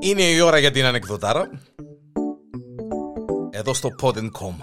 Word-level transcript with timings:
Είναι 0.00 0.22
η 0.22 0.40
ώρα 0.40 0.58
για 0.58 0.70
την 0.70 0.84
ανεκδοτάρα. 0.84 1.50
Εδώ 3.50 3.74
στο 3.74 3.88
Pod.com. 4.02 4.54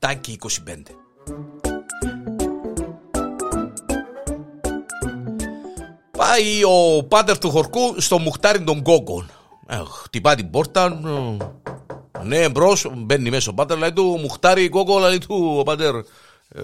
7 0.00 0.14
και 0.20 0.36
25. 0.40 0.48
Πάει 6.10 6.64
ο 6.64 7.04
πάτερ 7.04 7.38
του 7.38 7.50
χορκού 7.50 7.94
στο 8.00 8.18
μουχτάρι 8.18 8.64
των 8.64 8.82
κόκκων. 8.82 9.30
Ε, 9.66 9.76
χτυπά 10.02 10.34
την 10.34 10.50
πόρτα. 10.50 11.00
ε, 11.06 12.22
Ναι, 12.24 12.48
μπρος, 12.48 12.86
μπαίνει 12.96 13.30
μέσα 13.30 13.50
ο 13.50 13.54
πάτερ, 13.54 13.78
λέει 13.78 13.92
του 13.92 14.18
μουχτάρι 14.20 14.68
κόκκο, 14.68 14.98
λέει 14.98 15.18
του 15.18 15.56
ο 15.58 15.62
πάτερ. 15.62 15.94
Ε, 15.94 16.60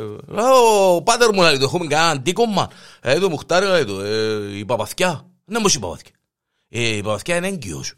ο 0.94 1.02
πάτερ 1.02 1.34
μου 1.34 1.42
λέει 1.42 1.58
του, 1.58 1.64
έχουμε 1.64 1.86
κανένα 1.86 2.10
αντίκομμα. 2.10 2.70
Λέει 3.04 3.18
του 3.18 3.30
μουχτάρι, 3.30 3.66
λέει 3.66 3.84
του, 3.84 4.00
ε, 4.00 4.56
η 4.58 4.64
παπαθιά. 4.64 5.26
Ναι, 5.44 5.60
πως 5.60 5.74
η 5.74 5.78
παπαθιά. 5.78 6.10
Ε, 6.74 6.96
η 6.96 7.02
παπαθιά 7.02 7.36
είναι 7.36 7.46
έγκυος. 7.46 7.94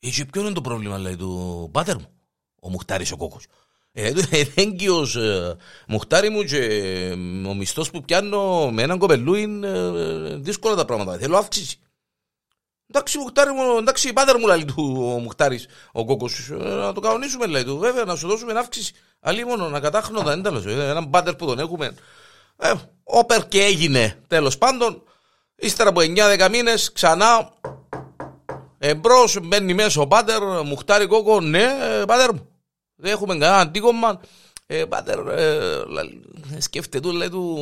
Ε, 0.00 0.10
και 0.10 0.24
ποιο 0.24 0.40
είναι 0.40 0.52
το 0.52 0.60
πρόβλημα, 0.60 0.98
λέει 0.98 1.16
του 1.16 1.68
πάτερ 1.72 1.96
μου, 1.96 2.08
ο 2.60 2.70
μουχτάρις 2.70 3.12
ο 3.12 3.16
κόκκος. 3.16 3.46
Ε, 3.92 4.12
του, 4.12 4.22
ε, 4.30 4.44
έγκυος 4.54 5.16
ε, 5.16 5.56
μουχτάρι 5.86 6.28
μου 6.28 6.42
και 6.42 6.56
ε, 6.56 7.12
ο 7.48 7.54
μισθός 7.54 7.90
που 7.90 8.02
πιάνω 8.02 8.70
με 8.70 8.82
έναν 8.82 8.98
κοπελού 8.98 9.34
είναι 9.34 9.68
ε, 9.68 10.36
δύσκολα 10.36 10.74
τα 10.74 10.84
πράγματα. 10.84 11.18
Θέλω 11.18 11.36
αύξηση. 11.36 11.80
Εντάξει, 12.86 13.18
μουχτάρι 13.18 13.52
μου, 13.52 13.78
εντάξει, 13.78 14.12
πάτερ 14.12 14.38
μου 14.38 14.46
λέει 14.46 14.64
του 14.64 15.12
ο 15.14 15.18
Μουχτάρης, 15.18 15.66
ο 15.92 16.04
κόκκος, 16.04 16.50
ε, 16.50 16.54
να 16.54 16.92
το 16.92 17.00
κανονίσουμε 17.00 17.46
λέει 17.46 17.64
του, 17.64 17.78
βέβαια, 17.78 18.04
να 18.04 18.16
σου 18.16 18.28
δώσουμε 18.28 18.58
αύξηση. 18.58 18.94
Αλλή 19.20 19.44
μόνο, 19.44 19.68
να 19.68 19.80
κατάχνοντα, 19.80 20.30
δεν 20.30 20.42
τέλος, 20.42 20.66
ε, 20.66 20.88
έναν 20.88 21.10
πάτερ 21.10 21.34
που 21.34 21.46
τον 21.46 21.58
έχουμε. 21.58 21.94
Ε, 22.56 22.72
όπερ 23.04 23.48
και 23.48 23.64
έγινε, 23.64 24.22
τέλος 24.26 24.58
πάντων, 24.58 25.02
ύστερα 25.58 25.88
από 25.88 26.00
9-10 26.00 26.48
μήνες, 26.50 26.92
ξανά, 26.92 27.52
εμπρός, 28.78 29.38
μπαίνει 29.42 29.74
μέσα 29.74 30.00
ο 30.00 30.06
πάτερ, 30.06 30.42
Μουχτάρι 30.64 31.06
κόκκο, 31.06 31.40
ναι, 31.40 31.62
ε, 31.62 32.04
πάτερ 32.04 32.32
μου, 32.34 32.48
δεν 32.94 33.12
έχουμε 33.12 33.32
κανένα 33.38 33.60
αντίκομμα. 33.60 34.20
Ε, 34.66 34.84
πάτερ, 34.84 35.18
ε, 35.28 35.84
λαλ- 35.88 36.12
σκέφτεται 36.58 37.00
του, 37.08 37.12
λέει 37.14 37.28
του, 37.28 37.58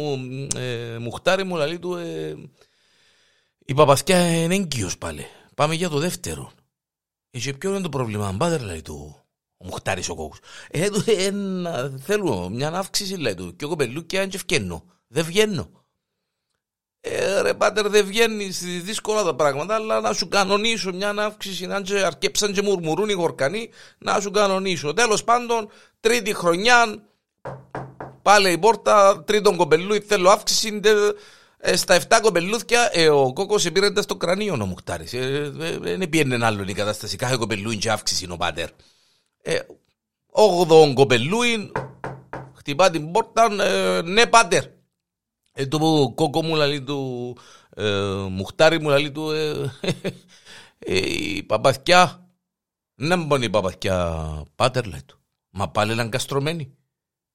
ε, 0.57 0.99
Μουχτάρι 0.99 1.45
μου, 1.45 1.57
λέει 1.57 1.79
του, 1.79 1.95
ε, 1.95 2.35
η 3.65 3.75
παπαθιά 3.75 4.43
είναι 4.43 4.55
έγκυος 4.55 4.99
πάλι. 4.99 5.27
Πάμε 5.55 5.75
για 5.75 5.89
το 5.89 5.99
δεύτερο. 5.99 6.53
Ε, 7.31 7.39
και 7.39 7.53
ποιο 7.53 7.71
είναι 7.71 7.81
το 7.81 7.89
πρόβλημα, 7.89 8.33
μπάτερ 8.33 8.61
λέει 8.63 8.83
του. 8.83 9.17
Ο 9.57 9.65
Μουχτάρης 9.67 10.09
ο 10.09 10.15
κόκκος. 10.15 10.39
Ε, 10.71 10.91
του, 10.91 11.05
ε, 11.07 11.31
να- 11.31 11.93
θέλω 11.99 12.49
μια 12.49 12.69
αύξηση 12.73 13.15
λέει 13.15 13.35
του. 13.35 13.57
Και 13.57 13.65
ο 13.65 13.69
κοπελούκια 13.69 14.21
είναι 14.21 14.31
και 14.31 14.37
ευκαινώ. 14.37 14.85
Δεν 15.09 15.25
βγαίνω. 15.25 15.71
Ε, 17.09 17.41
ρε 17.41 17.55
πάτερ 17.55 17.89
δεν 17.89 18.07
βγαίνει 18.07 18.45
δύσκολα 18.83 19.23
τα 19.23 19.35
πράγματα 19.35 19.75
αλλά 19.75 20.01
να 20.01 20.13
σου 20.13 20.29
κανονίσω 20.29 20.93
μια 20.93 21.11
αύξηση 21.11 21.67
να 21.67 21.81
και 21.81 21.99
αρκέψαν 21.99 22.53
και 22.53 22.63
μουρμουρούν 22.63 23.09
οι 23.09 23.13
χορκανοί 23.13 23.71
να 23.99 24.21
σου 24.21 24.31
κανονίσω. 24.31 24.95
Τέλος 24.95 25.25
πάντων 25.25 25.69
τρίτη 26.01 26.35
χρονιά 26.35 27.03
πάλι 28.23 28.53
η 28.53 28.59
πόρτα 28.59 29.23
τρίτον 29.27 29.57
κοπελούι 29.57 30.01
θέλω 30.01 30.31
αύξηση 30.31 30.79
ντε- 30.81 31.17
ε, 31.59 31.77
στα 31.77 31.95
7 31.95 32.19
κοπελούθια 32.23 32.91
ε, 32.93 33.09
ο 33.09 33.33
κόκκος 33.33 33.67
επήρενται 33.67 34.03
στο 34.03 34.17
κρανίο 34.17 34.57
ο 34.61 34.67
Μουχτάρης. 34.67 35.13
Ε, 35.13 35.53
ε, 35.61 35.97
Δεν 35.97 36.09
πιένε 36.09 36.47
άλλο 36.47 36.65
η 36.67 36.73
κατάσταση. 36.73 37.17
Κάθε 37.17 37.37
κοπελούι 37.37 37.77
και 37.77 37.91
αύξηση 37.91 38.25
είναι 38.25 38.33
ο 38.33 38.37
πάτερ. 38.37 38.69
Ε, 39.43 39.59
όγδοον 40.31 40.95
κοπελούι 40.95 41.73
χτυπά 42.57 42.91
την 42.91 43.13
πόρτα 43.13 43.49
ε, 43.61 44.03
ναι 44.03 44.27
πάτερ. 44.27 44.63
Ε, 45.59 45.67
το 45.67 46.13
κόκκο 46.15 46.43
μου 46.43 46.55
λαλεί 46.55 46.83
του 46.83 47.37
ε, 47.71 47.91
Μουχτάρι 48.31 48.81
μου 48.81 48.89
λαλεί 48.89 49.11
του 49.13 49.31
ε, 49.31 49.73
ε, 50.79 50.97
η 50.97 51.43
παπαθιά 51.43 52.31
να 52.95 53.17
μπουν 53.17 53.43
η 53.43 53.51
παπαθιά 53.51 54.43
πάτερ 54.55 54.87
λέει 54.87 55.03
του. 55.07 55.19
Μα 55.51 55.69
πάλι 55.69 55.93
είναι 55.93 56.09
καστρωμένη. 56.09 56.77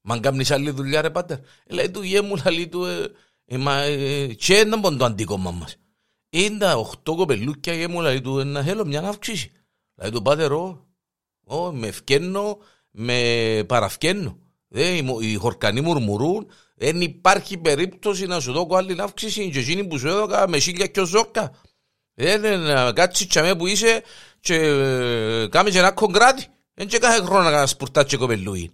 Μα 0.01 0.19
κάνεις 0.19 0.51
άλλη 0.51 0.69
δουλειά 0.69 1.01
ρε 1.01 1.09
πάτερ. 1.09 1.37
Ε, 1.37 1.73
Λέει 1.73 1.91
του 1.91 2.01
γε 2.01 2.21
μου 2.21 2.35
λαλεί 2.45 2.67
του 2.67 2.85
ε, 2.85 3.11
ε, 3.45 3.57
μα 3.57 3.81
ε, 3.81 4.33
και 4.33 4.63
να 4.63 4.77
μπουν 4.77 4.97
το 4.97 5.05
αντίκομμα 5.05 5.51
μας. 5.51 5.75
Είναι 6.29 6.57
τα 6.57 6.77
οχτώ 6.77 7.15
κοπελούκια 7.15 7.73
γε 7.73 7.87
μου 7.87 8.01
λαλεί 8.01 8.21
του 8.21 8.39
ε, 8.39 8.43
να 8.43 8.61
θέλω 8.63 8.85
μια 8.85 9.01
αύξηση. 9.01 9.51
Λέει 9.95 10.09
του 10.11 10.21
πάτερ 10.21 10.51
ω, 10.51 10.87
ω, 11.45 11.71
με 11.71 11.87
ευκαινώ, 11.87 12.57
με 12.91 13.63
παραφκαινώ. 13.67 14.37
Ε, 14.73 14.95
οι, 14.95 15.01
μο- 15.01 15.19
οι 15.19 15.35
χορκανοί 15.35 15.81
μουρμουρούν, 15.81 16.47
δεν 16.81 17.01
υπάρχει 17.01 17.57
περίπτωση 17.57 18.25
να 18.25 18.39
σου 18.39 18.51
δώσω 18.51 18.75
άλλη 18.75 19.01
αύξηση 19.01 19.49
και 19.49 19.59
εκείνη 19.59 19.87
που 19.87 19.97
σου 19.99 20.07
έδωκα 20.07 20.47
με 20.47 20.59
σίλια 20.59 20.87
και 20.87 21.01
ο 21.01 21.05
ζόρκα. 21.05 21.51
Δεν 22.13 22.43
είναι 22.43 22.57
να 22.57 22.93
κάτσεις 22.93 23.27
τσαμέ 23.27 23.55
που 23.55 23.67
είσαι 23.67 24.03
και 24.39 24.55
ε, 24.55 25.47
κάμε 25.47 25.69
και 25.69 25.77
ένα 25.77 25.91
κογκράτη. 25.91 26.47
Δεν 26.73 26.87
και 26.87 26.97
κάθε 26.97 27.21
χρόνο 27.21 27.49
να 27.49 27.65
σπουρτά 27.65 28.03
και 28.03 28.17
κοπελούι. 28.17 28.71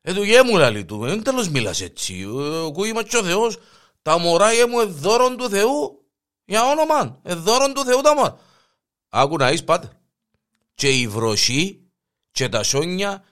Ε, 0.00 0.14
του 0.14 0.22
γέ 0.22 0.42
μου 0.42 0.56
λαλεί 0.56 0.84
του, 0.84 0.98
δεν 0.98 1.22
τέλος 1.22 1.48
μιλάς 1.48 1.80
έτσι. 1.80 2.26
Ε, 2.40 2.66
Ακούγημα 2.66 3.02
και 3.02 3.16
ο 3.16 3.22
Θεός, 3.22 3.58
τα 4.02 4.18
μωρά 4.18 4.52
γέ 4.52 4.66
μου 4.66 4.80
εδώρον 4.80 5.36
του 5.36 5.48
Θεού. 5.48 6.04
Για 6.44 6.64
όνομα, 6.64 7.20
εδώρον 7.22 7.74
του 7.74 7.84
Θεού 7.84 8.00
τα 8.00 8.14
μωρά. 8.14 8.38
Άκου 9.08 9.36
να 9.36 9.50
είσαι 9.50 9.62
πάτε. 9.62 9.90
Και 10.74 10.90
η 10.90 11.08
βροχή 11.08 11.80
και 12.30 12.48
τα 12.48 12.62
σόνια 12.62 13.24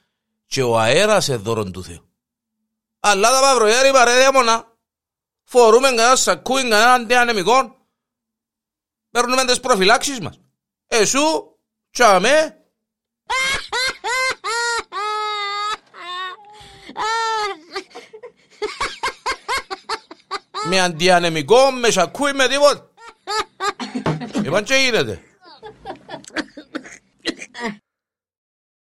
και 0.47 0.63
ο 0.63 0.79
αέρας 0.79 1.29
εδώρον 1.29 1.73
του 1.73 1.83
Θεού. 1.85 2.08
Αλλά 3.01 3.31
τα 3.31 3.41
παυρογέρι 3.41 3.91
παρέ 3.91 4.15
δαίμονα. 4.15 4.77
Φορούμε 5.45 5.89
κανένα 5.89 6.17
σακούι, 6.17 6.61
κανένα 6.61 6.93
αντιανεμικό. 6.93 7.77
Παίρνουμε 9.11 9.45
τις 9.45 9.61
προφυλάξεις 9.61 10.21
μας. 10.21 10.41
Εσού, 10.87 11.59
τσάμε, 11.91 12.63
με 20.65 20.81
αντιανεμικό, 20.81 21.71
με 21.71 21.91
σακούι, 21.91 22.33
με 22.33 22.49
τίποτα. 22.49 22.91
Είπαν 24.45 24.65
και 24.65 24.75
γίνεται; 24.75 25.23